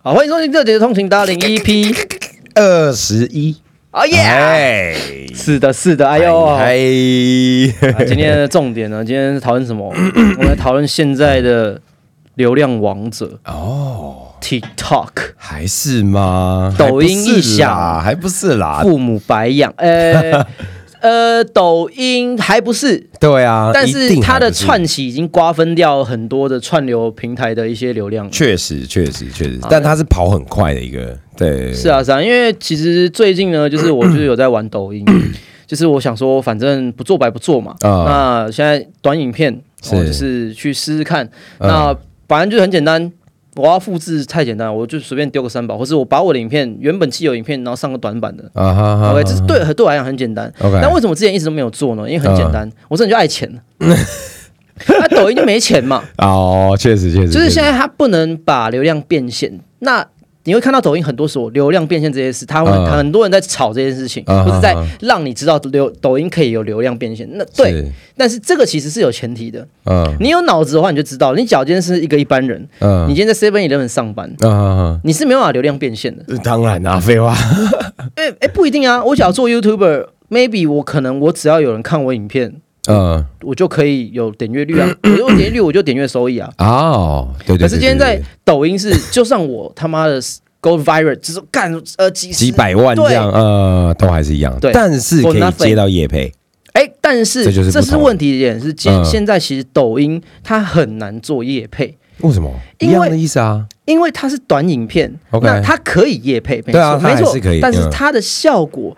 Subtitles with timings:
[0.00, 1.94] 好，欢迎收听这节的通勤达零 EP。
[2.54, 3.56] 二十一，
[3.92, 4.18] 哦耶！
[4.18, 4.94] 哎，
[5.34, 6.74] 是的，是的，哎呦，嗨，
[7.92, 9.88] 啊今天的重点呢，今天是讨论什么？
[9.94, 11.80] 我们来讨论现在的
[12.34, 16.74] 流量王者哦，TikTok，还是吗？
[16.78, 18.00] 抖音一响。
[18.00, 19.72] 还不是啦，父母白养。
[19.76, 20.46] 呃
[21.00, 28.30] 呃，抖音还不是，对啊，但是它的串起已经瓜分掉很多的串流平台的一些流量了。
[28.32, 35.04] 确实确实确实，但它是跑很快的一个，对，是啊，是啊，因为其实最近呢，就是我就是有在玩抖音，
[35.68, 37.76] 就是我想说，反正不做白不做嘛。
[37.82, 38.04] 啊。
[38.46, 41.24] 那现在短影片，哦，是就是去试试看。
[41.58, 43.10] 嗯那反正就很简单，
[43.56, 48.44] 我要复制太简单，我就随便丢个三宝，或是我把我的影片原本既有影片，然后上个短版的。
[48.54, 50.52] 啊哈哈 OK，这是对对我来讲很简单。
[50.60, 52.08] OK，但为什么之前一直都没有做呢？
[52.08, 53.50] 因为很简嗯单，我真的就爱钱。
[53.78, 59.58] 那 抖音就没钱嘛，哦，确实确实，就是现在在它不能把流量变现。
[59.80, 60.06] 那
[60.48, 67.28] 你会看到抖音很多时候流量变现这些事，他会嗯很多人在炒这件事情，嗯或者在嗯让你知道流抖音可以有流量变现。
[67.34, 67.84] 那对，，
[68.16, 69.66] 但是这个其实是有前提的。
[69.84, 76.24] 嗯你有脑子的话，你就知道，你假如今天是一个一般人，嗯你今天在 Seven Eleven 上班，嗯你是没办法流量变现的。
[76.28, 77.36] 嗯， 当然啦，废话，
[78.16, 79.04] 哎哎，不一定啊。
[79.04, 82.54] 我假如做 YouTuber，maybe 我可能我只要有人看我影片，
[82.88, 84.88] 嗯，我就可以有点阅率啊。
[85.04, 86.50] 我有点阅率，我就点阅收益啊。
[86.58, 90.18] 哦，对对，可是今天在抖音是，就算我他妈的
[90.60, 96.32] go viral，就是干呃几十几百万这样，呃，都还是一样，对但是可以接到叶配，
[96.72, 98.02] 哎，但是这就是不同。
[98.02, 99.04] 问题点是，现嗯。
[99.04, 102.50] 现在其实抖音它很难做业配，为什么？
[102.78, 107.34] 因为一样的意思啊，因为它是短影片 OK 那它可以业配，没对啊错没错。
[107.60, 107.90] 但是嗯。
[107.90, 108.96] 它的效果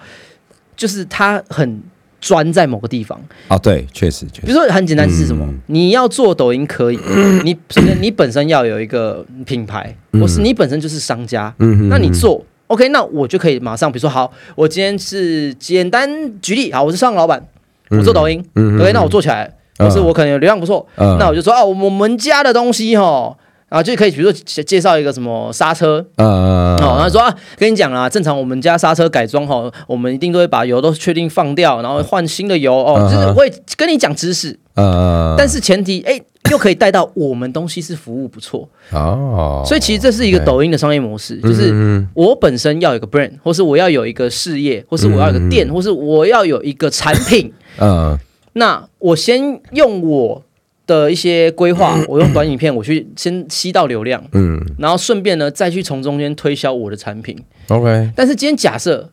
[0.76, 1.82] 就是它很
[2.20, 3.18] 专在某个地方，
[3.48, 5.44] 啊，对，确实确实，比如说很简单是什么？
[5.48, 5.58] 嗯？
[5.66, 6.98] 你要做抖音可以，
[7.44, 16.08] 你首先你本身要有一个品牌，或是你本身就是商家，嗯那你做 OK，那我就可以马上，比如说好，我今天是简单
[16.40, 17.42] 举例，好，我是商老板，
[17.88, 19.44] 我做抖音嗯，OK，那我做起来，
[19.78, 21.16] 嗯或是我可能有流量不错，嗯。
[21.18, 23.34] 那我就说啊，我们家的东西哈。
[23.70, 26.04] 啊，就可以比如说介介绍一个什么刹车。
[26.16, 36.20] 呃，哦，然后说啊，跟你讲啊，正常我们家刹车改装哈，我们一定都会把油都确定放掉，然后换新的油哦，嗯就是会跟你讲知识，呃，但是前提哎
[36.50, 47.52] 又可以带到我们东西是服务不错，哦，所以其实这是一个抖音的商业模式，就是嗯我本身要有一个 brand，或是我要有一个事业，或是我要有一个店，或是我要有一个产品。
[47.78, 48.18] 嗯。
[48.54, 50.42] 那我先用我
[50.90, 57.38] 的一些规划， 我用短影片，我去先吸到流量，嗯然后顺便呢再去从中间推销我的产品。
[57.68, 59.08] ，OK，但是今天假设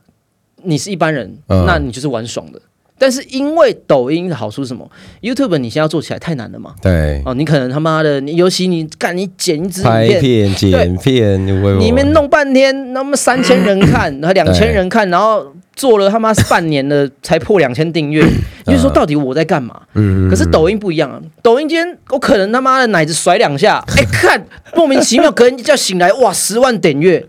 [0.63, 2.59] 你是一般人，嗯那你就是玩爽的。
[2.97, 4.89] 但是因为抖音的好处是什么
[5.21, 6.73] ？YouTube 你现在要做起来太难了嘛？
[6.81, 18.25] 对，哦，你可能他妈的，你尤其你干你剪一支拍影片，片、剪片，喂里面弄半天，那么三千人看， 然后两千人看，然后做了他妈半年了才破两千订阅，
[18.65, 19.79] 你就说到底我在干嘛？
[19.93, 20.27] 嗯。
[20.29, 24.43] 可是抖音不一样啊，抖音今天我可能他妈的奶子甩两下， 哎、看
[24.75, 27.23] 莫名其妙，可能一觉醒来哇十万点阅，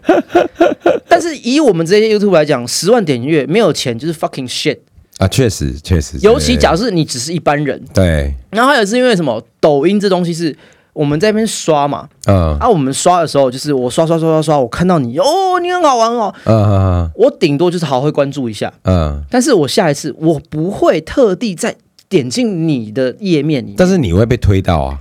[1.09, 4.79] 但是以我们这些 YouTube 来讲，十万点阅没有钱就是 fucking shit，
[5.19, 9.43] 啊，确实确实，尤其假设你只是一般人，对，然后还有是因为什么？
[9.61, 10.57] 抖音这东西是
[10.93, 12.57] 我们在那边刷嘛，嗯。
[12.59, 21.75] 啊，我们刷的时候就是我刷刷刷刷刷，我看到你哦，你很好玩哦，嗯我顶多就是好会关注一下，嗯，但是我下一次我不会特地再
[22.09, 24.99] 点进你的页面里面，但是你会被推到啊，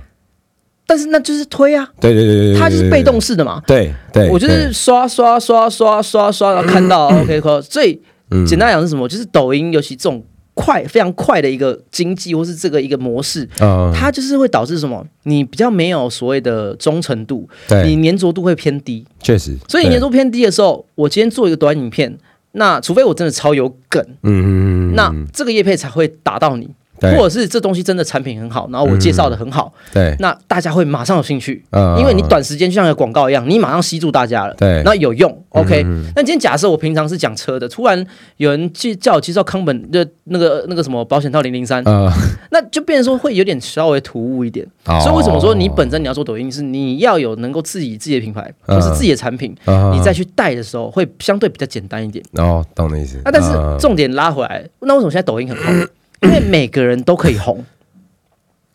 [0.86, 3.62] 但是那就是推啊，对对对对对，它就是被动式的嘛。
[3.66, 8.00] 对对，我就是刷刷刷刷刷刷，然后看到 OK 可最
[8.30, 9.08] 嗯简单来讲是什么？
[9.08, 10.22] 就是抖音，尤其这种
[10.54, 15.06] 快非常快的一个经济，或是这个一个模式，嗯，它就是会导致什么？
[15.22, 19.06] 你比较没有所谓的忠诚度，对你粘着度会偏低。
[19.22, 22.18] 确实，所以你粘着度偏低的时候，我今天做一个短影片，
[22.52, 24.48] 那除非我真的超有梗，嗯嗯
[24.90, 34.82] 嗯，那这个叶配才会打到你，对或者是这东西真的产品很好，然后我介绍的很好，对，那大家会马上有兴趣，嗯因为你短时间就像个广告一样，你马上吸住大家了，对。
[34.84, 35.82] 那有用，OK？
[35.84, 36.04] 嗯。
[36.14, 38.06] 那今天假设我平常是讲车的，突然
[38.36, 42.10] 有人去叫我介绍康本的那个那个什么保险套零零三，呃，
[42.50, 44.66] 那就变成说会有点稍微突兀一点。
[44.86, 45.00] 哦。
[45.00, 48.80] 所以为什么说你本身你要做抖音，是你要有能够自己自己的品牌，嗯。
[48.80, 52.24] 或是自己的产品，嗯你再去带的时候会相对比较简单一点。
[52.32, 53.76] 哦，懂的意思，啊，但是嗯。
[53.78, 55.88] 重点拉回来，那为什么现在抖音很红？
[56.22, 57.64] 因为每个人都可以红，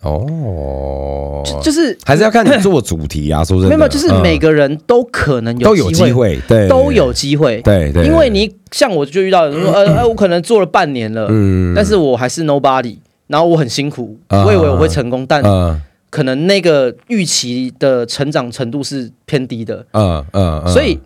[0.01, 3.44] 哦，就就是还是要看你做主题啊。
[3.45, 4.22] 说真的，没有，就是嗯。
[4.22, 7.62] 每个人都可能都有机机，会，对，都有机会。
[7.62, 11.74] 对对，因为你像我就遇到人说，呃 呃，我可能做了半年了，嗯。
[11.75, 12.98] 但是我还是 nobody，
[13.28, 14.46] 然后我很辛苦，啊。
[14.46, 21.00] 我以为我会成功，但嗯可能那个预期的成长程度是偏低的，嗯嗯，嗯所以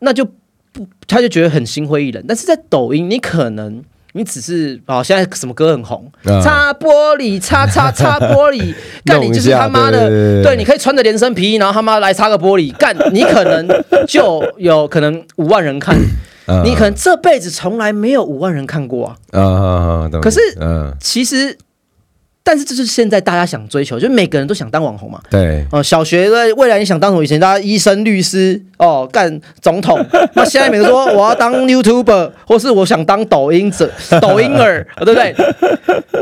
[0.00, 0.24] 那就
[0.72, 2.24] 不，他就觉得很心灰意冷。
[2.26, 3.80] 但是在抖音，你可能
[4.12, 8.74] 你只是哦，现在什么歌很红，嗯擦玻璃，擦擦擦玻璃，
[9.06, 13.68] 干你就是他妈的，对对对对对，你可以穿着连身皮衣，然后他妈来擦个玻璃，干你可能
[14.06, 15.96] 就有可能五万人看，
[16.46, 19.16] 嗯你可能这辈子从来没有五万人看过啊。
[19.32, 21.56] 嗯嗯嗯，懂可是嗯其实，
[22.42, 25.20] 但是这是现在大家想追求，就每个人都想当网红嘛。
[25.30, 27.22] 对，哦，小学的未来你想当什么？
[27.22, 29.98] 以前大家医生、律师，哦，干总统。
[30.34, 33.90] 那现在每个说我要当 YouTuber，或是我想当抖音者、
[34.20, 35.34] 抖音儿，对不对？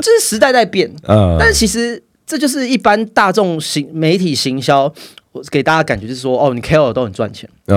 [0.00, 4.93] 这是时代在变，嗯，但其实这就是一般大众行媒体行销
[5.32, 7.76] 我给大家感觉就是说，哦，你 KOL 都很赚钱，嗯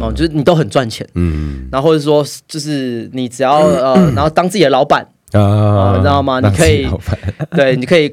[0.00, 6.40] 哦，就是你都很赚钱，嗯然后或者说就是你只要呃， 然后当自己的老板，啊，你知道吗？
[6.40, 6.88] 你可以
[7.54, 8.08] 对，你可以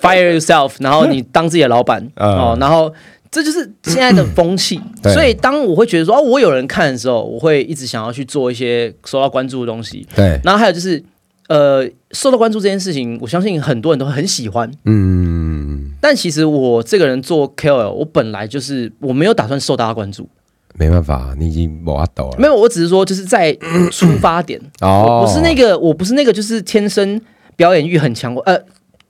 [0.00, 2.92] fire yourself，然后你当自己的老板、 嗯哦，然后
[3.30, 4.80] 这就是现在的风气。
[5.02, 5.14] 对。
[5.14, 10.06] 所以当我会觉得说哦，我有人看的时候，我会一直想要去做一些受到关注的东西。
[10.14, 11.02] 对，然后还有就是
[11.48, 14.70] 呃，受到关注这件事情，我相信很多人都很喜欢。
[14.84, 20.28] 嗯，但其实我这个人做 KOL，我本来就是我没有打算受大家关注，
[20.80, 23.54] 没办法，你已经没法抖了，没有，我只是说就是在
[23.92, 27.20] 出发点，哦，我不是那个，我不是那个，就是天生
[27.54, 28.58] 表演欲很强，呃，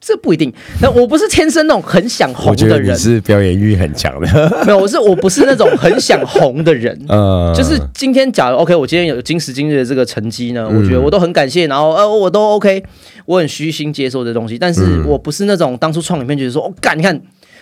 [0.00, 0.52] 这不一定。
[0.82, 4.26] 那我不是天生那种很想红的人，是表演欲很强的，
[4.66, 6.98] 没有，我是我不是那种很想红的人。
[7.08, 10.76] 呃， 就是今天，假如 OK，我今天有今时今日的这个成绩呢，嗯。
[10.80, 12.82] 我觉得我都很感谢，然后呃，我都 OK，
[13.26, 15.06] 我很虚心接受这东西，但是嗯。
[15.06, 17.20] 我不是那种当初创影片觉得说，哦，干，你看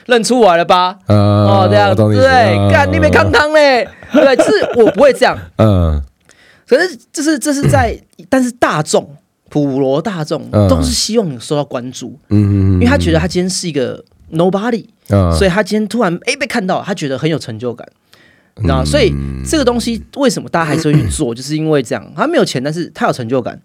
[0.08, 0.98] 认出来了吧？
[1.06, 6.02] 嗯，哦，这样对，干你没康，康嘞，对，就是我不会这样， 嗯。
[6.66, 9.16] 可是这是这是在， 但是大众
[9.50, 10.66] 普罗大众嗯。
[10.68, 14.02] 都是希望你受到关注，嗯，因为他觉得他今天是一个
[14.32, 17.86] nobody，、嗯，所以他今天突然哎被看到，他觉得很有成就感，
[18.56, 18.84] 你知道吗？
[18.84, 19.12] 所以
[19.46, 23.60] 这个东西为什么大家还是会去做， 就是因为这样，他没有钱，但是他有成就感，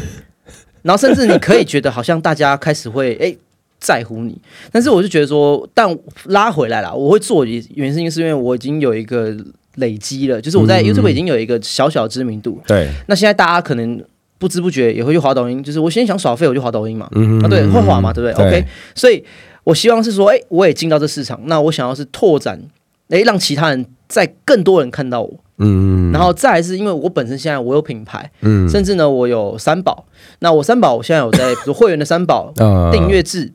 [0.82, 3.34] 然后甚至你可以觉得好像大家开始会哎。
[3.80, 4.38] 在乎你，
[4.70, 9.34] 但是我就觉得说，但拉回来了，我会做原原因是因为我已经有一个
[9.76, 10.84] 累积了，就是我在嗯。
[10.84, 14.02] YouTube 已经有一个小小的知名度，对，那现在大家可能
[14.38, 17.40] 不知不觉也会去滑抖音，就是我现在想耍废，我就滑抖音嘛，嗯。
[17.42, 18.34] 啊对，会滑嘛，对不对？
[18.34, 18.46] 对。
[18.46, 19.24] O k 所以
[19.64, 22.60] 我希望是说，哎、我也进到这市场，那我想要是拓展，
[23.08, 28.68] 哎、让其他人在更多人看到我，嗯，然后再来是因为我本身现在我有品牌，嗯。
[28.68, 30.06] 甚至呢我有三宝，
[30.40, 32.52] 那我三宝我现在有在比如会员的三宝。
[32.58, 33.52] 呃订阅制，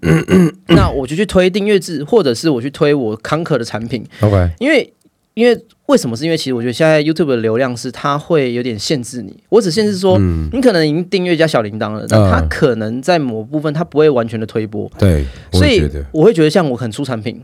[0.68, 4.94] 那我就去推订阅制，或者是我去推我康可的产品，OK，因为
[5.34, 5.58] 因为
[5.88, 6.16] 为什么？
[6.16, 17.42] 是因为其实我觉得现在 YouTube 的流量是它会有点限制你，我只限制说、嗯，你可能已经订阅加小铃铛了，但它可能在某部分它不会完全的推播，对，所以我会觉得像我很出产品，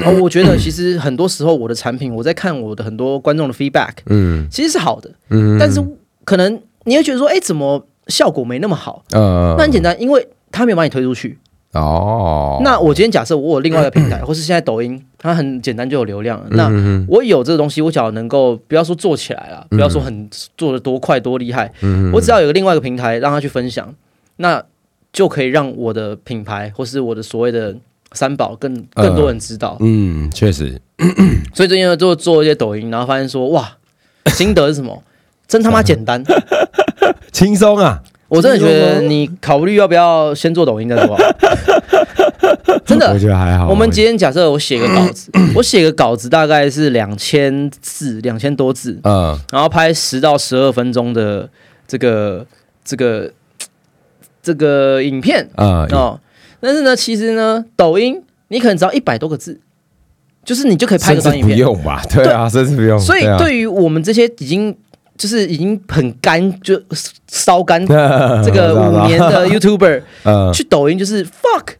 [0.00, 5.82] 然后我觉得其实很多时候我的产品，我在看我的很多观众的 feedback，嗯其实是好的，嗯，但是
[6.24, 9.04] 可能你会觉得说，哎，怎么效果没那么好？
[9.12, 11.38] 呃，那很简单，因为他没有把你推出去。
[11.72, 23.92] 哦，那我今天假设我有另外一个平台，或是现在抖音，它很简单就有流量了，那嗯我有这个东西，我只要能够不要说做起来了，不要说很做的多快多厉害，嗯我只要有个另外一个平台让他去分享，
[24.36, 24.62] 那
[25.12, 27.74] 就可以让我的品牌或是我的所谓的
[28.12, 29.76] 三宝更更多人知道。
[29.80, 30.80] 嗯，确实，
[31.54, 33.76] 所以最近呢就做一些抖音，然后发现说哇，
[34.34, 35.02] 心得是什么？
[35.46, 36.22] 真他妈简单！
[37.32, 41.16] 轻松啊，我真的觉得你考虑要不要先做抖音再说。
[42.86, 43.68] 真的我，觉得还好。
[43.68, 51.48] 我们今天假设我写个稿子， 我写个稿子大概是两千字，两千多字，嗯然后拍十到十二分钟的
[51.86, 52.46] 这个
[52.84, 53.30] 这个
[54.42, 56.20] 这个影片啊哦。
[56.64, 59.60] 但是呢，其实呢，抖音你可能只要一百多个字，
[60.44, 61.58] 就是你就可以拍个短影片。
[61.58, 62.02] 用吧？
[62.12, 62.98] 对啊，甚至不用。
[62.98, 64.74] 所以啊对于我们这些已经
[65.16, 66.80] 就是已经很干就
[67.28, 67.80] 烧干
[68.42, 71.74] 这个五年的 YouTuber，嗯去抖音就是 fuck，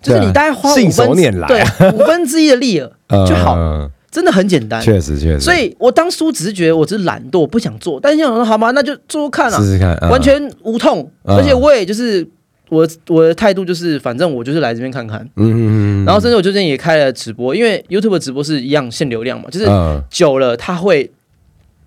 [0.00, 1.14] 就是你大概花五分
[1.46, 2.90] 对五分之一的力了
[3.28, 4.80] 就好，嗯真的很简单。
[4.80, 12.26] 确实确实，所以我当初只是觉得我只是懒惰，我不想做，但是想说好吧，那就做做看啊试，试看，嗯完全无痛，嗯而且我也就是
[12.70, 21.10] 我我的态度就是，反正我就是来这边看看，嗯嗯嗯，然后甚至我最近也开了直播，因为 YouTube 直播是一样限流量嘛，就是嗯久了它会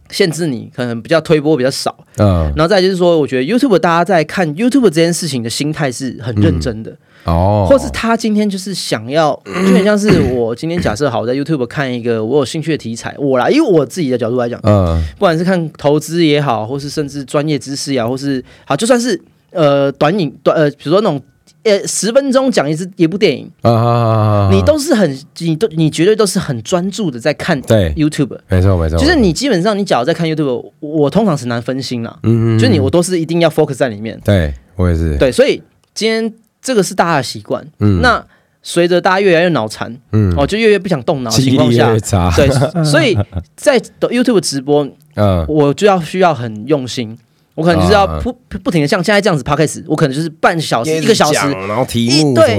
[0.09, 2.05] 限制你，可能比较推播比较少。
[2.17, 19.19] 嗯，然后再就是说，我觉得 YouTube 大家在看 YouTube 这件事情的心态是很认真的，哦，或是他今天就是想要，就很像是我今天假设好我在 YouTube 看一个我有兴趣的题材，我来，因为我自己的角度来讲，嗯不管是看投资也好，或是甚至专业知识呀，或是好，就算是
[19.51, 21.21] 呃短影短呃，比如说那种
[21.63, 35.61] 呃十分钟讲一次一部电影，啊，你都是很你都你绝对都是很专注的在看对，YouTube，没错没错，就是你基本上你假如在看 YouTube，我通常是难分心啦，嗯，嗯，就你我都是一定要 focus 在里面，对我也是，对，所以
[35.93, 38.01] 今天这个是大家的习惯，嗯。
[38.01, 38.23] 那
[38.63, 40.33] 随着大家越来越脑残，嗯。
[40.35, 43.17] 哦，就越来越不想动脑的记忆力越来情况下越，差，对， 所以
[43.55, 44.85] 在 YouTube 直播，
[45.15, 47.17] 嗯，我就要需要很用心，
[47.57, 52.55] 我可能就是要啊不不不停的像现在这样子 podcast，我可能就是半小时一个小时，然后题一对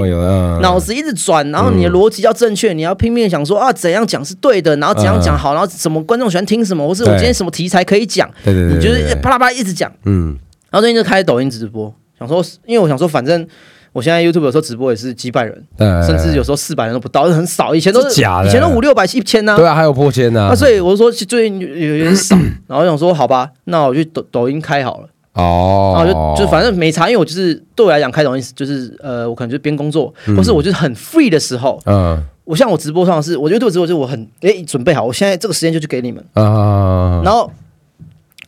[0.61, 10.37] 脑子一直转，然后你的逻辑要正确，你要拼命想说啊怎样讲是对的，然后怎样讲好，然后什么观众喜欢听什么，或是我今天什么题材可以讲，对对对，你就是啪啦啪啦一直讲，嗯。
[10.69, 13.47] 然后最近就开抖音直播，想说因为我想说反正。
[13.91, 17.73] 我现在 YouTube 有时候直播也是几百人，对，甚至有时候四百人都不到，很少。
[17.73, 18.47] 以前都假的。
[18.47, 19.55] 以前都五六百、一千呢。
[19.55, 22.35] 对啊，还有破千呢那，所以我就说最近有有有点少，
[22.67, 25.07] 然后我想说好吧，那我去抖抖音开好了。
[25.33, 32.21] 哦，然后就就反正没差，因为我就是对我来讲开抖音就是呃，我可能就边工作，或是我就是很 free 的时候，嗯。
[32.45, 37.51] 我像我直播上是，我觉得对我直播就是我很诶准备好，我现在这个时间就去给你们，啊，然后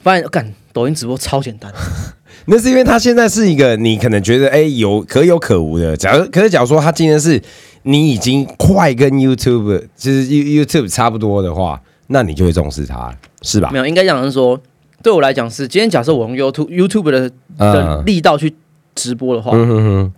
[0.01, 1.71] 发现干抖音直播超简单，
[2.45, 7.41] 那是因为他现在是一个你可能觉得哎、有可有可无的，假如可是假如说他今天是
[7.83, 13.69] 你已经快跟 YouTube 就是 You YouTube 差不多的话，那你就会重视他，是吧？
[13.71, 13.79] 没？
[13.79, 14.60] 有应该讲是说，
[15.03, 18.53] 对我来讲是今天假设我用 YouTube YouTube 的的嗯力道去
[18.95, 20.13] 直播的话，嗯哼哼，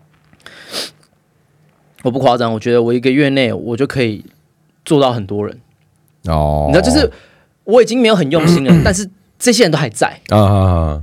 [2.04, 4.26] 我不夸张，我觉得我一个月内我就可以
[4.86, 5.60] 做到很多人，
[6.28, 7.12] 哦，你知道，就是
[7.66, 10.20] 我已经没有很用心了， 但是这些人都还在。
[10.30, 11.02] 啊，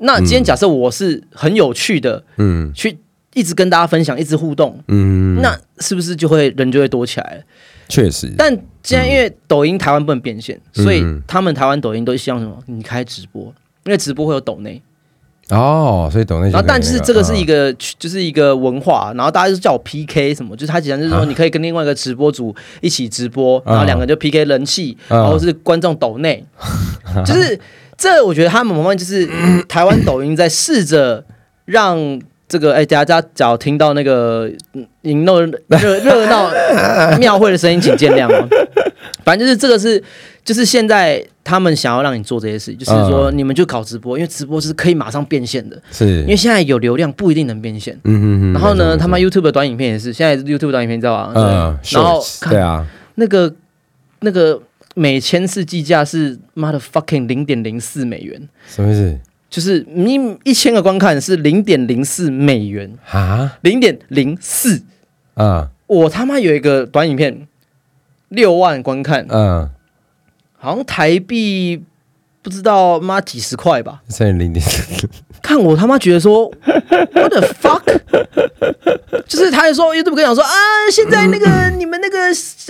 [0.00, 2.72] 那今天假设我是很有趣的，嗯。
[2.74, 2.98] 去
[3.34, 7.36] 一直跟大家分享，一直互动，嗯，那是不是就会人就会多起来？
[7.36, 7.42] 了？
[7.88, 8.52] 确实，但
[8.82, 10.84] 现在因为抖音台湾不能变现，嗯。
[10.84, 12.56] 所以他们台湾抖音都希望什么？
[12.66, 13.42] 你开直播，
[13.84, 14.82] 因为直播会有抖内，
[15.50, 26.44] 哦，所以懂那些，然后但是这个是一个个就是一个文化，然后大家就叫我 PK 什么，就是他讲就是说你可以跟另外一个直播主一起直播，然后两个人就 PK 人气，嗯然后是观众抖内，
[27.24, 27.58] 就是
[28.00, 29.28] 这我觉得他们慢慢就是
[29.68, 31.24] 台湾抖音在试着
[31.66, 32.20] 让。
[32.50, 35.48] 这个哎，大家只要听到那个嗯迎闹热
[36.00, 36.50] 热闹
[37.16, 38.48] 庙会的声音，请见谅哦。
[39.24, 40.02] 反正就是这个是，
[40.44, 45.80] 就是现在他们想要让你做这些事，就是说你们就搞直播，因为直播是可以马上变现的。
[45.92, 47.94] 是因为现在有流量不一定能变现。
[48.02, 51.32] 嗯嗯嗯，然后呢，他们 YouTube 的短影片也是，现在 YouTube 短影片你知道吧？
[51.36, 53.54] 嗯，然后对啊，那个
[54.22, 54.60] 那个
[54.94, 59.18] 每千次计价是妈的 fucking 零点零四美元，什么意思
[59.48, 63.58] 就是你一千个观看是零点零四美元，啊？
[63.62, 64.82] 零点零四。
[65.34, 67.48] 啊我他妈有一个短影片，
[68.28, 69.70] 六万观看，嗯，
[70.56, 71.82] 好像台币
[72.42, 74.02] 不知道妈几十块吧。
[74.08, 74.64] 剩下零点，
[75.42, 76.52] 看我他妈觉得说
[77.12, 77.82] ，what the fuck，
[79.26, 80.50] 就是他还说 YouTube 跟我讲说啊，
[80.92, 82.18] 现在那个你们那个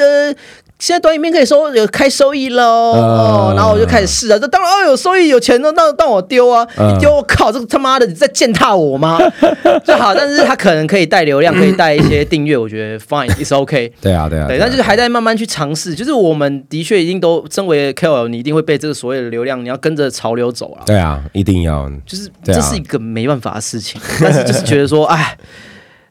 [0.02, 0.34] 呃。
[0.80, 9.18] 现在短影片可以收有开收益喽，哦，然后我就开始试啊，这当然哦有收益有钱哦，那让我丢啊，嗯一丢我靠，这个他妈的你在践踏我吗？
[9.84, 13.92] 就好，但是他可能可以带流量， 可以带一些订阅，我觉得 fine，is OK。
[14.00, 15.94] 对啊对啊，对，啊但就是还在慢慢去尝试。
[15.94, 20.82] 就是我们的确一定都身为 KOL，你一定会被这个所谓的流量，你要跟着潮流走啊。
[20.86, 25.36] 对啊，一定要，就是这是一个没办法的事情，但是就是觉得说， 哎，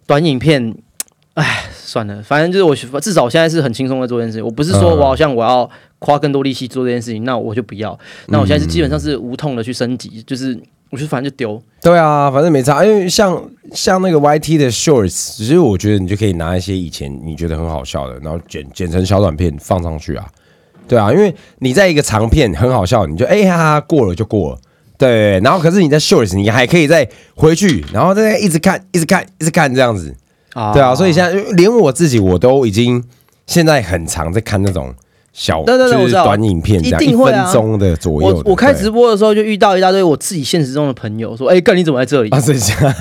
[0.05, 0.75] 短影片，
[1.39, 4.45] 哎，算了，反正就是我至少我现在是很轻松的做这件事情。
[4.45, 5.69] 我不是说嗯我好像我要
[5.99, 7.97] 花更多力气做这件事情，那我就不要。
[8.27, 11.61] 那我现在是基本上是无痛的去升级，就是我就反正就丢。
[11.81, 13.41] 对啊，反正没差，因为像
[13.73, 20.25] 像那个 YT 的 Shorts，其实我觉得你就可以拿一些以前你觉得很好笑的，然后剪剪成小短片放上去啊。
[20.87, 24.59] 对啊，因为你在一个长片很好笑，你就哎哈哈过了就过了。
[24.97, 30.13] 对，然后可是你在 Shorts，你还可以再回去，然后再一直看，一直看，一直看这样子。
[30.59, 33.03] 啊对啊，所以现在连我自己我都已经
[33.45, 34.93] 现在很常在看那种
[35.31, 42.39] 小，就是短影片，这样一一定会啊分钟的左右的我我开对直播的时候就遇到一大堆我自己现实中的朋友说，哎，哥你怎么在这里啊，？
[42.41, 42.95] 是这样，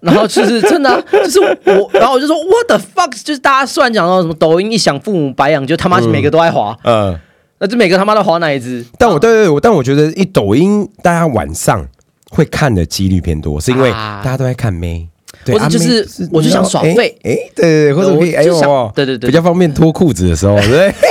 [0.00, 3.22] 然后就是真的啊、 就是我，然后我就说 What the fuck？
[3.22, 7.18] 就是大家虽然讲到什么抖音一响父母白养，就他妈每个都爱滑，嗯。
[7.58, 8.84] 那就每个他妈都滑哪一只？
[8.98, 11.86] 但我对对对，我但我觉得一抖音大家晚上
[12.28, 15.15] 会看的几率偏多，是因为啊大家都在看妹，啊
[15.54, 20.94] 或者就是我就想耍废哎，哎对对对，或者可以哎呦对对对比较方便脱裤子的时候，对不对？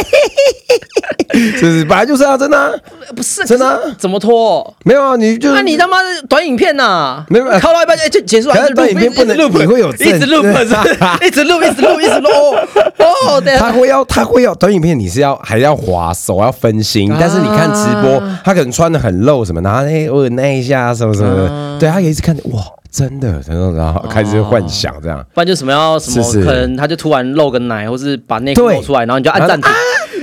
[1.36, 1.84] 是不是？
[1.86, 2.72] 本来就是啊，真的啊、
[3.14, 4.74] 不是真的怎么拖？
[4.86, 7.26] 没有啊，你就那你他妈的短影片呐？
[7.30, 10.46] 没有靠到一半哎就结束短影片不能你会有一直正 loop，
[11.26, 12.56] 一直 loop，一直 loop，一直 loop，
[13.00, 22.64] 哦他会要，他会要短影片，你是要还要滑手要分心，但是你看直播，他可能穿的很露什么，然后哎我那一下什么什么的，对他也一直看哇，
[22.96, 29.70] 真的，然后然后开始幻想这样，不然就什么要什么，可能他就突然露个奶，或是把内裤对露出来，然后你就按暂停，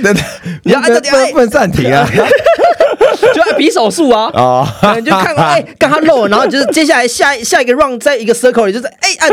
[0.63, 1.21] 你要按不照哎。
[1.25, 2.07] 能不能暂停啊。
[3.33, 4.29] 就按比手速啊。
[4.33, 4.67] 啊！
[4.81, 9.29] 可能就看哎，刚他露，然后就是接下来下下一个 round 在一个 circle 里，就是哎哎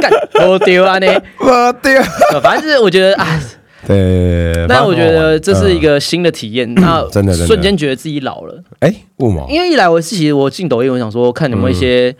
[0.00, 0.10] 干，
[0.48, 1.06] 我丢啊你，
[1.38, 2.02] 我丢，
[2.42, 3.40] 反正就是我觉得啊，
[3.86, 8.62] 对，但我觉得这是一个新的体验， 那真的瞬间觉得自己老了。
[8.80, 9.48] 哎，为毛？
[9.48, 12.14] 因为一来我是其实我进抖音，我想说看有没有一些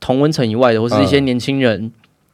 [0.00, 1.90] 同温层以外的，或是一些年轻人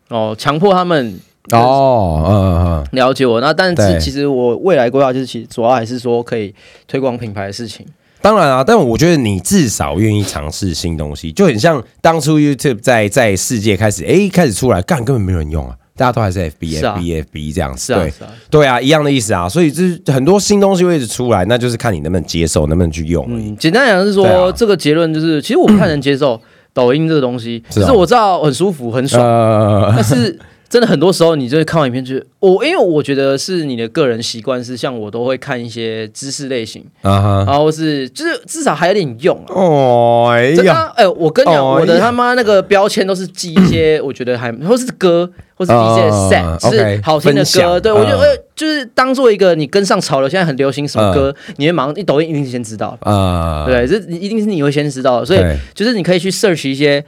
[0.08, 1.18] 哦，强迫他们
[1.52, 2.32] 哦，嗯
[2.66, 3.40] 嗯了解我。
[3.40, 6.54] 那但是其实我未来规划就是，其实主要还是说可以
[6.86, 7.86] 推广品牌的事情。
[8.22, 18.12] 当然啊，但我觉得你至少愿意尝试新东西，就很像当初 YouTube 在在世界开始哎开始出来，干根本没有人用啊，大家都还是 FB FB FB 这样子，对啊。
[18.50, 23.24] 对啊，一样的意思啊，所以就是很多新东西会一直出来，那就是看你能不能接受，能不能去用。
[23.30, 26.38] 嗯，简单讲是说，啊这个结论就是，其实我不太能接受
[26.72, 30.38] 抖音这个东西，只是我知道很舒服、很爽，呃，但是
[30.70, 39.52] 真的很多时候，你就是看完影片，就是我，因为我觉得是你的个人习惯是，像我都会看一些知识类型，啊哈，然后是就是至少还有点用啊。
[39.52, 47.80] 哦，哎呀，真的啊，哎、我跟你讲，哦我的他妈那个标签都是记一些，我觉得还 或是歌，或是一些哦 set，、是好听的歌。
[47.80, 48.20] 对我就嗯。
[48.20, 55.40] 呃，就是当做一个你跟上潮流，现在很流行什么歌，你会马上一抖音一定是先知道，啊，对，这一定是你会先知道，所以
[55.74, 57.04] 就是你可以去 search 一些。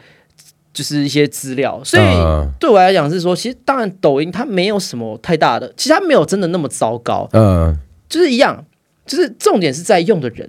[0.73, 2.49] 就是一些资料，所以嗯。
[2.59, 7.77] 对我来讲是说，其实当然抖音它没有什么太大的，其实它没有真的那么糟糕，嗯，
[8.09, 8.65] 就是一样，
[9.07, 10.49] 就是重点是在用的人，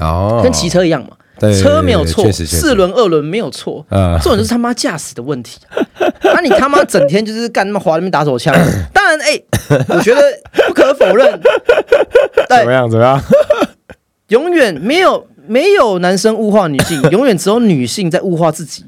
[0.00, 4.18] 哦，跟骑车一样嘛，对车没有错，四轮二轮没有错，嗯。
[4.20, 5.58] 重点就是他妈驾驶的问题。
[6.22, 8.54] 那、你他妈整天就是干他妈滑那边打手枪，
[8.92, 9.40] 当然哎、
[9.88, 10.20] 我觉得
[10.66, 11.40] 不可否认，
[12.48, 12.90] 怎么样？
[12.90, 13.22] 怎么样？
[14.28, 18.84] 永远没有没有男生物化女性，永远只有女性在物化自己，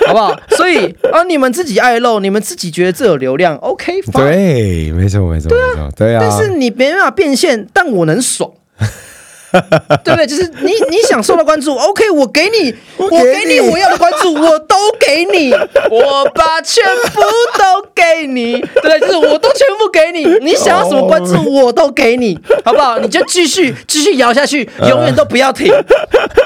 [0.06, 0.34] 好不好？
[0.50, 8.50] 所以啊，你们自己爱露，你们自己觉得这有流量，OK，fine 对，没错，没错，没错，对啊，但是你没办法变现，但我能爽。
[10.04, 10.26] 对不对？
[10.26, 15.52] 就是你你想受到关注，OK，我给你，我给给你你我要的关注，我都给你，
[15.90, 17.20] 我把全部
[17.58, 19.00] 都给你，对不对？
[19.00, 22.98] 就是我都全部给你，你想要什么关注我都给你，好不好？
[22.98, 25.72] 你就继续继续摇下去，永远都不要停，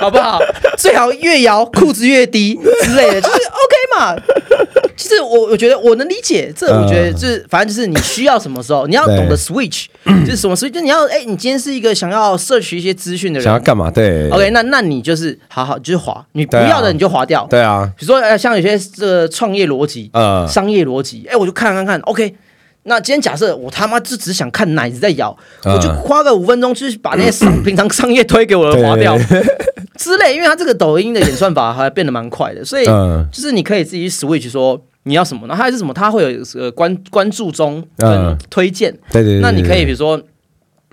[0.00, 0.40] 好不好？
[0.78, 4.16] 最好越摇裤子越低之类的，就是 OK 嘛。
[4.96, 9.86] 就是我我觉得我能理解，这我觉得就是反正就是你需要什么时候，你要懂得 switch，
[10.24, 13.90] 就是什么 switch，就你要哎，你今天是一个想要摄取一些资讯的人想要干嘛？
[13.90, 17.46] 对，OK，那那你就是好好就是划，你不要的你就划掉。
[17.50, 22.34] 对啊，比如说呃，像有些这个创业逻辑、呃商业逻辑，哎，我就看看看，OK。
[22.84, 25.74] 那今天假设我他妈就只想看奶子在咬，嗯。
[25.74, 29.16] 我就花个五分钟，去把那些商 平常商业推给我的划掉
[29.96, 33.26] 之类，因为它这个抖音的演算法还变得蛮快的，所以嗯。
[33.32, 38.36] 就是你可以自己 switch 说你要什么，然后还是什么，它会有呃关关注中跟嗯。
[38.50, 40.20] 推荐，对对对，那你可以比如说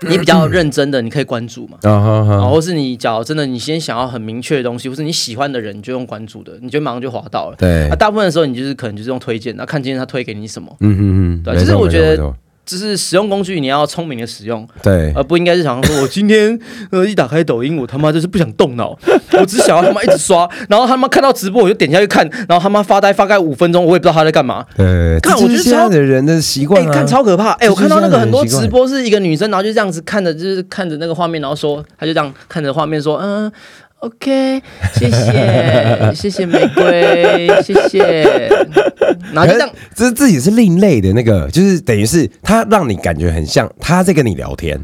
[0.10, 1.78] 你比较认真的，你可以关注嘛。
[1.84, 7.56] 啊或是你假如真的你先想要很明确的东西，或是你喜欢的人，你就用关注的，你就马上就滑到了。
[7.58, 7.88] 对。
[7.90, 11.02] 啊，，大部分的时候你就是可能就是用推荐，那看今天他推给你什么，嗯嗯
[11.36, 12.34] 嗯，对没错就是我觉得
[12.66, 16.58] 就是使用工具你要聪明的使用，对而不应该是想说 我今天
[16.92, 18.98] 呃一打开抖音，我他妈就是不想动脑，
[19.40, 24.66] 我只想要他妈一直刷，然后他妈看到直播我就点下去看，然后他妈发呆发呆五分钟，我也不知道他在干嘛。
[24.78, 27.52] 对，看我觉得现在的人的习哎、惯啊，看超可怕！
[27.54, 33.52] 哎、我看到那个很多直播是一个女生，然后就这样子看着，就是看着那个画面，然后说，她就这样看着画面说，嗯
[34.02, 34.62] ，OK，
[34.94, 38.50] 谢谢， 谢谢玫瑰，谢谢，
[39.34, 44.80] 然后就这样，这是自己是另类的那个，就是等于是他让你感觉很像他在跟你聊天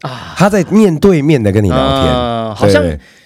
[0.00, 0.34] 啊。
[0.36, 2.82] 他在面对面的跟你聊天，啊好像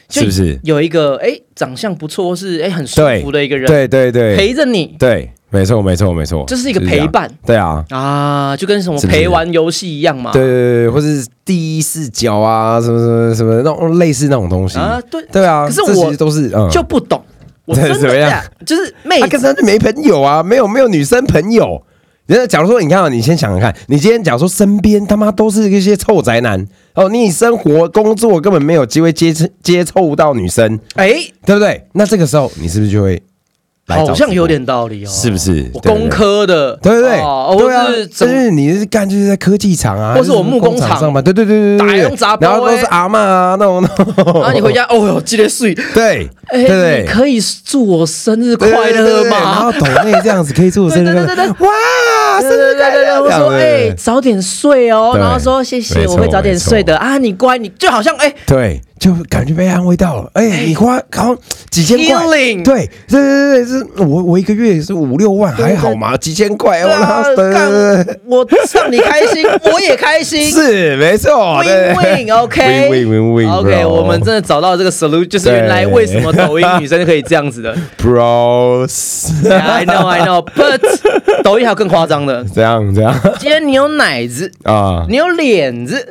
[0.09, 0.61] 就是不是？
[0.63, 7.31] 有一个哎、长相不错，或是哎、很舒服的一个人对对对，陪着你，对，没错没错没错，这是一个陪伴。
[7.47, 10.33] 对啊，啊，就跟什么陪玩游戏一样嘛。
[10.33, 14.79] 对对对，或是第一视角啊，什么什么什么那种类似那种东西。
[14.79, 17.23] 啊，对，对啊，可是我其实都是嗯，就不懂，
[17.67, 18.43] 我对真的怎么样？
[18.65, 21.83] 就是妹他子跟他就没朋友啊，没有没有女生朋友。
[22.27, 26.67] 人家假如说，你看啊，你先想想看，你今天假如说身边他妈都是一些臭宅男。
[26.95, 31.13] 哦，你生活工作根本没有机会接触接触到女生，哎、
[31.45, 31.85] 对不对？
[31.93, 33.21] 那这个时候你是不是就会
[33.89, 35.71] 好像有点道理哦，是不是？
[35.75, 40.99] 我工科的，对对对，哦对啊就是你是干就是在科技厂啊，或是我木工厂。
[40.99, 43.83] 上班，对对对对对，对打用杂包然后都是欸阿嬷啊那种，
[44.17, 47.03] 然后你回家，哦哟，记得睡，对哎，对对。
[47.03, 49.73] 你可以祝我生日快乐对对对然吗后？
[49.73, 60.31] 抖内这样子可以祝我生日快乐，哇，生对日快乐，对对对，我说哎，早点睡哦，然后说谢谢，我会早点睡的啊，你乖，你就好像哎，对，就感觉被安慰到了。
[60.35, 61.35] 哎，你花好
[61.69, 77.77] 几千块对对对对，是我我一个月是五六万，还好嘛，几千块，我对我让你开心， 我也开心，是没错 win win，OK win win win OK，我们真的找到这个 solution，就是原来为什么抖音女生可以这样子的。
[77.99, 80.81] bros Yeah, I know, I know, but
[81.43, 82.47] 抖音还有更夸张的。
[82.55, 86.07] 这样这样今天你有奶子，啊，你有脸子，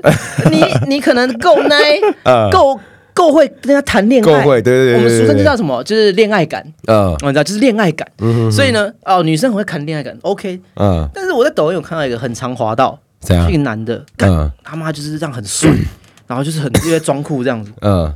[0.52, 1.78] 你你可能够奶，
[2.24, 2.78] 嗯够
[3.22, 5.84] 够会跟他谈恋爱，够会对对对对我们俗称对这叫什么？
[5.84, 7.12] 就是恋爱感，嗯。
[7.22, 8.08] 你知道，就是恋爱感。
[8.52, 10.60] 所以呢，哦，女生很会谈恋爱感，OK。
[10.76, 13.48] 嗯，但是我在抖音有看到一个很常滑到，怎样？
[13.50, 14.52] 一个男的，干嗯。
[14.64, 15.70] 他妈就是这样很帅，
[16.28, 18.12] 然后就是很因为装酷这样子，嗯，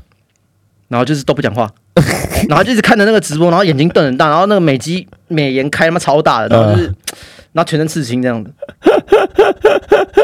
[0.88, 1.70] 然后就是都不讲话，
[2.50, 6.86] 然后就一直看着那个直播，然后眼睛瞪很大，然后那个美肌美颜开他妈超大的，然后就是，
[7.54, 8.52] 然后全身刺青这样子，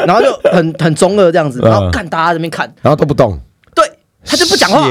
[0.06, 3.38] 然后就很很中二这样子，然后看大家这边看，然后都不动，
[3.74, 3.84] 对
[4.24, 4.88] 他就不讲话，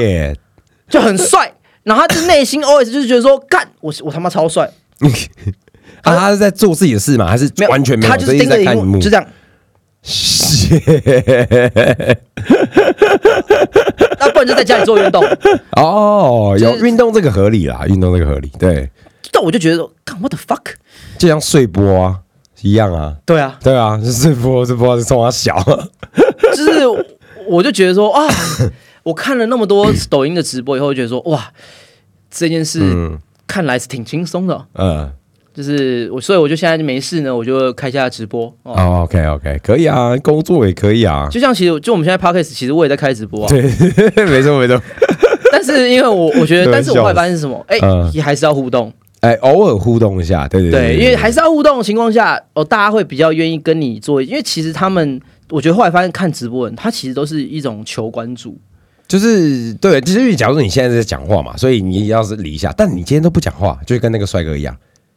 [0.88, 4.70] 就很帅，然后他就内心 OS 就是觉得说，干我我他妈超帅，
[6.02, 7.26] 啊，他是在做自己的事嘛？
[7.26, 8.10] 还是没有完全没有？
[8.10, 9.26] 他就是盯着荧幕，就这样。
[14.18, 15.24] 那不然就在家里做运动，
[15.76, 18.90] 哦，有就是运动这个合理啦，运动这个合理，对，
[19.30, 20.74] 但我就觉得说，干 what the fuck，
[21.18, 22.18] 就像睡波啊
[22.62, 25.56] 一样啊，对啊，对啊，是睡波，睡波是冲他小，
[26.56, 27.06] 就是
[27.48, 28.26] 我就觉得说啊，
[29.02, 31.52] 我看了那么多抖音的直播以后，就觉得说哇，
[32.30, 34.66] 这件事嗯看来是挺轻松的哦。
[34.74, 35.12] 嗯，
[35.52, 38.72] 就是我，所以我就现在没事呢，我就开一下直播哦。
[38.74, 43.48] 哦，OK OK，可以啊，工作也可以啊，就像其实就我们现在 podcast，其实我也在开直播啊。
[43.48, 43.62] 对，
[44.24, 44.80] 没错没错，
[45.50, 47.62] 但是因为我我觉得，但是我后来发现是什么？
[47.68, 47.78] 哎、
[48.22, 48.92] 还是要互动。
[49.20, 58.58] 哎，偶尔互动一下，对对对，因为还是要互动的情况下，哦，大家会比较愿意跟你做，因为其实他们，我觉得后来发现看直播的人，他其实都是一种求关注。
[59.12, 64.74] 就是对，就是假如说你现在在讲话嘛，所以你要是理一下，但你今天都不讲话，就跟那个帅哥一样，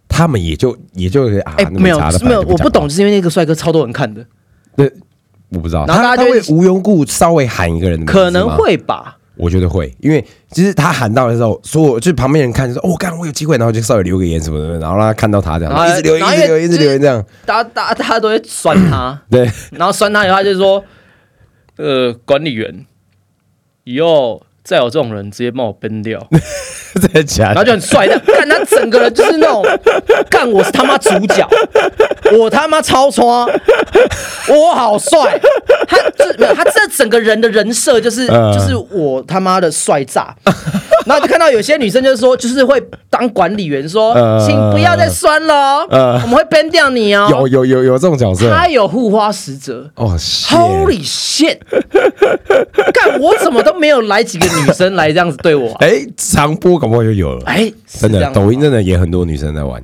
[0.09, 4.25] 他们也就也就啊，哎、没有没有，我不懂，就是因为那个帅哥超多人看的，
[4.75, 4.91] 对
[5.47, 9.17] 我不知道，然后他他大家就会会无缘故稍微喊一个人的名字可能吗，会吧。
[9.37, 20.83] 我觉得会，因为其实他喊到的时候，所有就是旁边人看就说，哦，干，我有机会，然后就稍微留个言什么的，然后让他看到他这样，然后一直留言，然后一直留言，因为一直留言这样，大家大家大家都会酸他， 对，然后酸他以后，他就说
[21.77, 22.85] ：“呃，管理员，
[23.85, 26.19] 以后再有这种人，直接帮我崩掉。
[26.95, 27.63] 真的假然后？
[27.63, 29.63] 就很帅的，看他整个人就是那种，
[30.29, 31.47] 看我是他妈主角，
[32.37, 33.25] 我他妈超穿，
[34.47, 35.39] 我好帅。
[35.87, 38.53] 他这没有，他这整个人的人设就是、嗯。
[38.53, 40.35] 就是我他妈的帅炸。
[41.05, 44.39] 然后就看到有些女生就是说，就是会当管理员说，嗯。
[44.45, 45.85] 请不要再酸了
[46.23, 47.27] 我们会 ban 掉你哦。
[47.29, 49.89] 有有有有这种角色，他有护花使者。
[49.95, 51.57] 哦 Holy shit！
[52.93, 55.77] 干，我怎么都没有来几个女生来这样子对我、啊？
[55.85, 59.81] 哎，长波搞不好就有了，哎，真的，抖音真的的也很多女生在玩，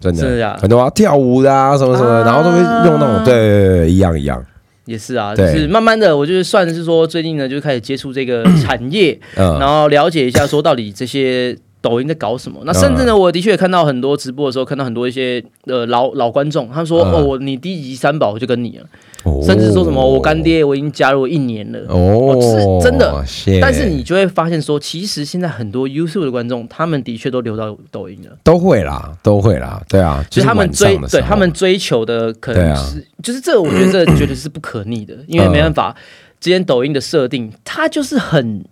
[0.00, 2.22] 真的，很多啊跳舞的啊什么什么，啊。
[2.24, 4.42] 然后都会用那种对对对对一样一样，
[4.86, 11.56] 也是啊，就是慢慢的，我就是算是说最近呢，就开始接触这个 产业，嗯然后了解一下说到底这些。
[11.82, 12.60] 抖音在搞什么？
[12.64, 18.86] 那甚至嗯呢，我的确看到很多直播的时候，看到很多一些呃老老观众，他说：“嗯哦，我你第一集三宝我就跟你了。”
[19.26, 19.42] 哦。
[19.44, 21.80] 甚至说什么我干爹我已经加入一年了。
[21.88, 23.24] 哦，是真的。
[23.60, 28.36] 但是你就会发现说，其实现在很多 YouTube 的观众，他们的确都流到抖音了。
[28.42, 35.96] 都会啦，都会啦，对啊，就是是他们追对他们追求的可能是，就是这个，我觉得这绝对是不可逆的，因为没办法，
[36.38, 38.64] 今天抖音的设定，它就是很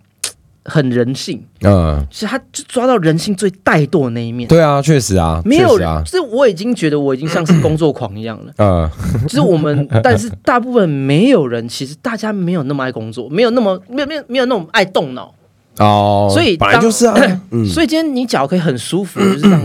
[0.64, 4.48] 很人性，嗯，其实它就抓到人性最怠惰的那一面。
[4.48, 8.52] 对啊，确实啊，没有啊，就是我已经觉得我已经像是工作狂一样了。
[8.56, 8.90] 嗯，
[9.28, 15.34] 就是我们， 但是大部分没有人，其实大家没有那么爱工作，没有那么没有没有没有那种爱动脑。
[15.78, 17.14] 哦，所以本来当就是啊，
[17.50, 19.60] 嗯， 所以今天你脚可以很舒服，就是这样。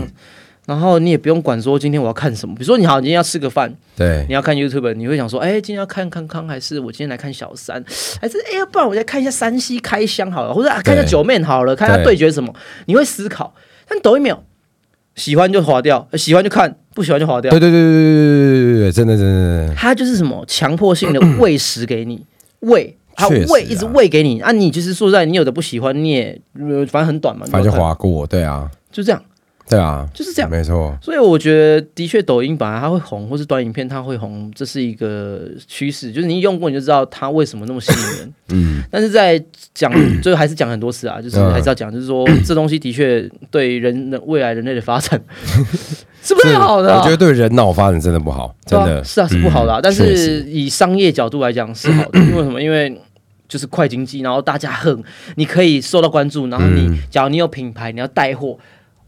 [0.70, 7.84] 然后你也不用管说今天我要看什么，比如说你好，你今天要吃个饭，对你要看 YouTube，你会想说，哎，今天要看康康，还是我今天来看小三，
[8.20, 12.54] 还是哎，要不然我再看一下山西开箱好了，或者、啊、看一下对九妹好了，看一下对对决什么，
[12.86, 13.52] 你会思考。
[13.88, 14.44] 但抖音没有，
[15.16, 17.58] 喜欢就划掉，呃喜欢就看，不喜欢就划掉对。
[17.58, 22.24] 对对对对对对对对，真的真的真的，它就是什么强迫性的喂食给你，
[22.60, 22.96] 喂。
[23.16, 24.50] 它确实啊喂一直喂给你啊！
[24.50, 29.22] 你就是说实在，你有的不喜欢，你也呃反正很短嘛，你反正就划过，对啊，就这样。
[29.70, 30.50] 对啊，就是这样。
[30.50, 36.10] 没错，所以我觉得，的确，抖音本来它会红，或是短影片它会红，这是一个趋势。
[36.10, 38.34] 就是你用过，你就知道它为什么那么吸引人。
[38.52, 39.40] 嗯，但是在
[39.72, 45.20] 讲， 最后还是讲很多次啊，就是还是要讲，就是说这东西的确对人的未来人类的发展
[46.22, 49.78] 是不是好的啊、我觉得对人脑发展真的不好，真的是啊，是不好的、啊。
[49.78, 52.60] 嗯但是以商业角度来讲是好的，因为什么？
[52.60, 53.00] 因为
[53.48, 55.02] 就是快经济，然后大家很，
[55.36, 58.58] 你可以受到关注，然后你，嗯假如你有品牌，你要带货，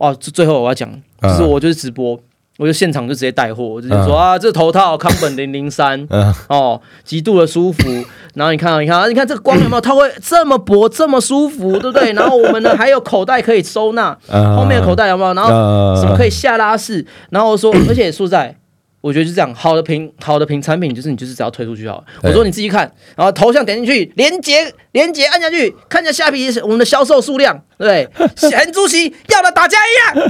[0.03, 0.91] 哦，这最后我要讲，
[1.23, 2.19] 就是嗯我就是直播。
[2.59, 7.89] 我就现场就直接带货，我就说、啊，这头套康本零零三嗯 哦，极度的舒服。
[8.35, 9.81] 然后你看啊，你看啊，你看这个光有没有？
[9.81, 12.13] 它会这么薄，这么舒服，对不对？
[12.13, 15.33] 然后我们呢还有口袋可以收纳，嗯后面的口袋有没有？
[15.33, 17.05] 然后呃什么可以下拉式？
[17.31, 18.55] 然后我说，而且说实在，
[19.03, 22.05] 我觉得就这样，好的品好的品产品就是你就是只要推出去好了。
[22.23, 28.29] 我说你自己看，然后头像点进去，连接连接按下去，看一下下皮我们的销售数量，对不对？
[28.49, 30.29] 咸猪席要的打架一样，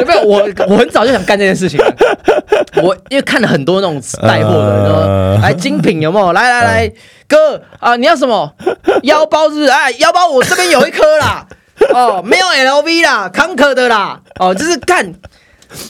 [0.00, 0.22] 有没有？
[0.22, 1.96] 我我很早就想干这件事情了，
[2.82, 6.32] 我因为看了很多那种带货的，然后呃来精品有没有？
[6.34, 6.92] 来来来，
[7.26, 8.54] 哥啊，你要什么
[9.04, 9.68] 腰包是不是？
[9.70, 11.46] 哎，腰包我这边有一颗啦。
[11.92, 15.12] 哦，没有 LV 啦，康可的啦，哦，就是干，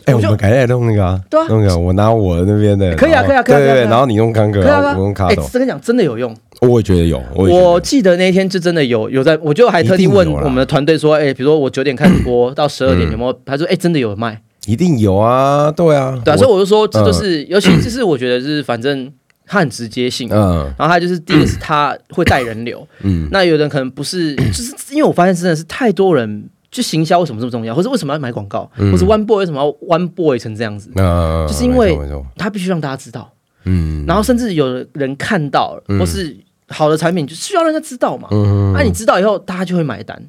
[0.07, 1.47] 哎，我我们改天弄那个啊，对啊。
[1.49, 6.35] 弄个我拿我那边的，可以啊可以啊可以啊然后你用康哥，可以啊我用卡哎，斗，这跟你讲真的有用。
[6.61, 9.11] 我也觉得有，我记得那一天就真的有。
[9.11, 13.41] 有在，我就还特地问我们的团队说，哎、比如说我九点开始播到十二点有没有？
[13.45, 19.13] 他说，哎、真的有卖，一定有啊，对啊，对啊，所以我就说，这嗯就是，尤其就是我觉得就是反正
[19.45, 20.73] 他很直接性，嗯。
[20.79, 23.29] 然后他就是第一个是它会带人流，嗯。
[23.31, 26.49] 那有人可能不是，就是因为我发现真的是太多人。
[26.75, 30.91] 就行销为什么这么重要，或者为什么要买广告，嗯或者 One Boy 为什么要 One Boy 成这样子？
[30.97, 31.97] 那就是因为
[32.37, 33.31] 他必须让大家知道，
[33.63, 38.27] 嗯然后甚至有人看到，或是好的产品就需要让人家知道嘛。
[38.33, 40.21] 嗯那、你知道以后，大家就会买单。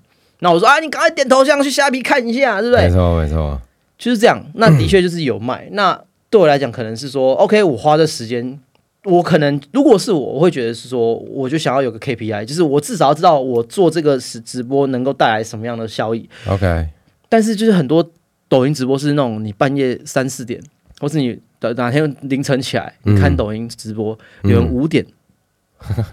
[0.42, 2.86] 那我说啊，你赶快点头像去虾皮看一下，对不对？
[2.88, 3.60] 没错没错，
[3.98, 4.46] 就是这样。
[4.54, 5.68] 那的确就是有卖。
[5.72, 8.60] 那对我来讲，可能是说，OK，我花这时间，
[9.06, 16.28] 我可能如果是我，我会觉得是说，我就想要有个 KPI，就是我至少要知道我做这个直直播能够带来什么样的效益。
[16.48, 16.90] OK，
[17.30, 18.12] 但是就是很多
[18.50, 20.60] 抖音直播是那种你半夜三四点，
[21.00, 25.06] 或是你的哪天凌晨起来，你看抖音直播，有人五点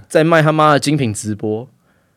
[0.08, 1.66] 在卖他妈的精品直播，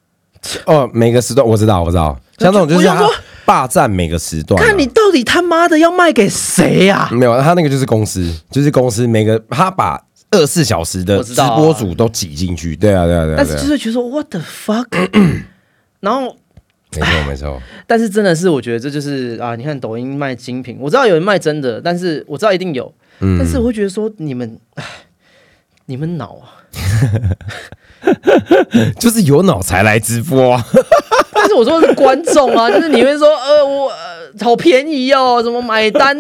[0.67, 3.09] 哦，每个时段我知道我知道，像这种就是说
[3.45, 10.03] 霸占每个时段啊，看你到底他妈的要卖给谁呀、没有，他那个就是公司，就是公司每个他把
[10.36, 14.86] 二十四小时的直播主都挤进去，对啊对啊对啊，但是就是觉得说 what the fuck，
[16.02, 16.36] 然后
[16.91, 23.38] 没错 没错，但是真的是我觉得这就是啊，你看抖音卖精品，我知道有人卖真的，但是我知道一定有，嗯。
[23.39, 24.60] 但是我会觉得说你们，
[25.86, 26.63] 你们脑啊，
[29.00, 30.65] 就是有脑才来直播啊，
[31.34, 33.98] 但是我说的是观众啊，就是你会说呃我、呃、
[34.41, 36.17] 好便宜哦，怎么买单？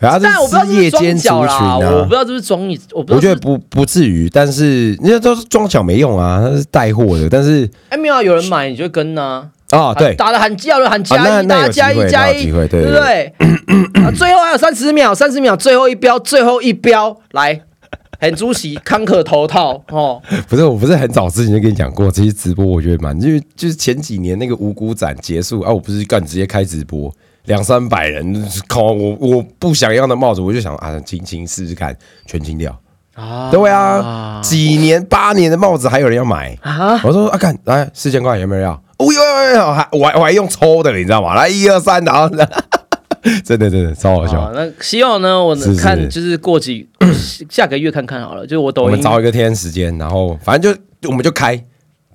[0.00, 2.02] 然后但我不知道这是装夜间族群脚啦，我啊。
[2.04, 2.14] 不知。
[2.14, 14.12] 道是不是装你，我不知道我觉得不不不至于，但是人家都是装脚没用啊，他是带货的，但是哎没有啊有人买你就跟呐、啊对，打的喊叫的喊啊加一，那那有大家加一加一，那有机会对对不对？
[14.16, 17.60] 最后还有三十秒，三十秒，最后一标，最后一标，来，
[18.18, 27.12] 很主席康可头套哦，不是我不是很早之前就跟你讲过，这些直播我觉得蛮，就是就是前几年那个五谷展结束啊，我不是干直接开直播。
[27.44, 32.70] 两三百人，靠我我不想要的帽子，我就想啊，清清试试看，全清掉。
[33.14, 38.72] 啊对啊，几年八年的帽子还有人要买，啊，我说啊，看来四千块有没有人要？
[38.98, 41.34] 哦有有有有，还我还我还用抽的，你知道吗？
[41.34, 42.28] 来一二三，然后
[43.44, 44.52] 真的真的超好啊笑。
[44.54, 46.88] 那希望呢，我能看就是过几
[47.50, 51.62] 下个月看看好了，就是我抖音我们找一个天时间，然后反正就我们就开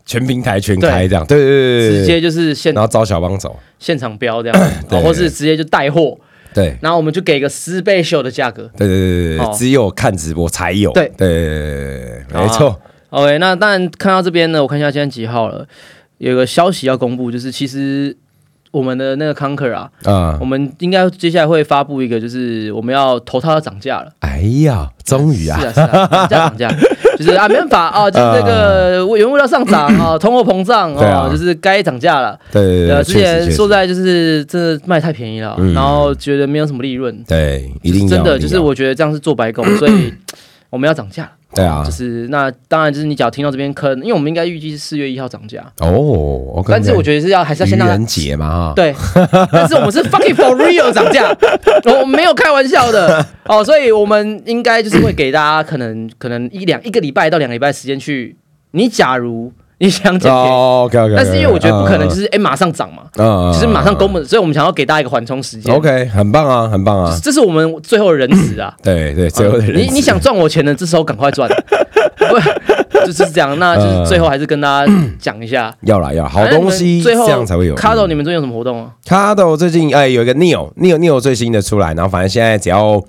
[0.05, 1.99] 全平台全开对这样，对对对对对。
[1.99, 6.17] 直接就是现然后招小帮手，现场标这样， 对哦或是直接就带货，
[6.53, 6.77] 对。
[6.81, 8.69] 然后我们就给个十倍秀的价格。
[8.77, 11.11] 对对对对哦对，只有看直播才有，对。
[11.17, 15.65] 对对对对对，没错，OK，那当然看到这边呢，我看一下今天几号了，
[16.19, 18.15] 有个消息要公布，就是其实
[18.71, 20.37] 我们的那个 Conquer 啊，啊。
[20.39, 24.11] 我，们应该接下来会发布一个，就是我们要头套要涨价了。
[24.19, 25.59] 哎呀，终于啊。
[25.59, 26.75] 是，啊，是啊，涨价涨价，
[27.17, 31.21] 就是啊，没办法啊，就是这个原物料上涨啊， 通货膨胀对啊。
[31.21, 32.37] 啊，就是该涨价了。
[32.51, 35.73] 对对对，呃，之前说在就是真的卖太便宜了，嗯。
[35.73, 40.13] 然后觉得没有什么利润，对，一定真的就是我觉得这样是做白工，所以
[40.69, 41.31] 我们要涨价。
[41.55, 41.81] 对啊。
[41.83, 48.93] 就是那当然就是你只要听到这边坑，因为我们应该预计是四月一号涨价，哦但是我觉得是要还是要先让它愚人节嘛哈，对，
[49.51, 51.35] 但是我们是 fucking for real 涨价，
[51.99, 53.25] 我们没有开玩笑的。
[53.45, 58.35] 哦，所以我们应该就是会给大家可能可能一两一个礼拜到两个礼拜时间去，
[58.71, 65.73] 你假如你想减便宜，哦，OK OK，但是因为我觉得不可能，就是哎马上涨嘛，嗯就是马上公布，所以我们想要给大家一个缓冲时间。
[65.75, 68.73] OK，很棒啊，很棒啊，这是我们最后的仁慈啊！
[68.81, 71.49] 对对，最后的人你你想赚我钱的，这时候赶快赚，
[72.17, 72.39] 不
[73.05, 73.57] 就是这样？
[73.59, 77.75] 那就是最后还是跟大家讲一下，要啦要啦好东西，最后这样才会有。
[77.75, 83.03] Cardo，你们最近有什么活动啊？Cardo 最近哎有一个 Neo Neo Neo 最新的出来，然后反正现在只要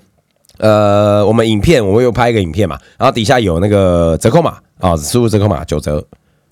[0.57, 6.03] 呃我们影片我们又拍一个影片嘛，然后底下有那个折扣码啊，输入折扣码九折。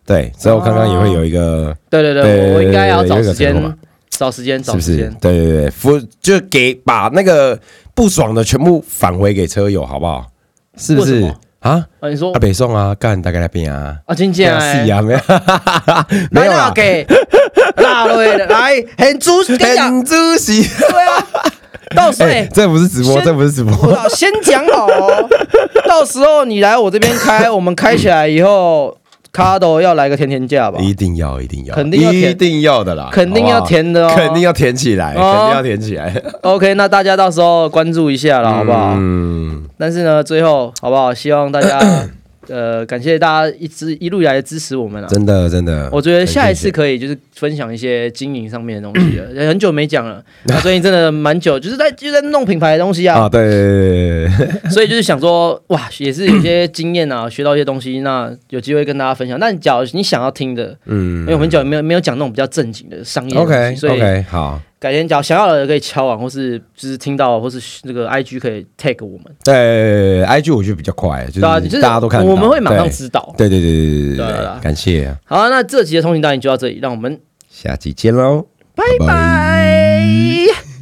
[0.06, 3.56] 对，之后刚刚也会有一个，对对对，对我我应该要找时间
[4.10, 5.14] 找时间，找时间？。
[5.20, 7.60] 对对对，服就给把那个
[7.94, 10.26] 不爽的全部返回给车友，好不好？
[10.78, 11.24] 是不是
[11.60, 11.84] 啊？
[12.00, 14.52] 啊，你说啊，北宋啊，干大概那边啊，啊，金姐，是
[14.92, 15.20] 啊，没有，
[16.32, 17.06] 没来有给
[17.78, 18.16] 拉了
[18.48, 20.62] 来，很猪，跟你讲，很主席。
[20.64, 21.28] 对啊，
[21.96, 23.74] 到时候 这不是直播，先这不是直播。
[23.74, 25.30] 我先讲好哦，
[25.88, 28.96] 到时候你来我这边开， 我们开起来以后
[29.36, 30.80] ，Cardo 要来个甜甜价吧？
[30.80, 32.32] 一定要，一定要，肯定要填。
[32.32, 34.14] 一定要的啦，肯定要甜的哦。
[34.16, 38.94] 肯定要甜起来，肯哦定要甜起来，OK，那大家到时候关注一下了，好不好？
[38.96, 41.14] 嗯，但是呢，最后好不好？
[41.14, 41.80] 希望大家
[42.48, 45.08] 呃，感谢大家一直一路以来的支持我们啊。
[45.08, 50.24] 真的真的，我觉得下一次可以就是分享一些经营上面的东西了，很久没讲了。
[50.46, 54.28] 那最近真的蛮久， 就是在就在弄品牌的东西啊，啊，对
[54.72, 59.40] 所以就是想说，哇，也是有些经验啊，学到一些东西，那有机会跟大家分享。
[59.40, 61.16] 那你假如你想要听的，嗯。
[61.26, 73.34] 因为我们很久没有没有讲那种比较正经的商业的，OK 所以 OK，好，改天假如想要的可以敲完，或是就是听到，或是那个 IG 可以 tag 我们，对，IG 我觉得比较快，就是大家都看到，我们会马上知道。
[73.38, 80.75] 对对对对对对感谢啊，好，那这集的通行大营就到这里，让我们下期见喽，拜拜。